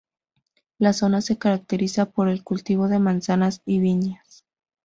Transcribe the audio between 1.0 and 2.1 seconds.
se caracteriza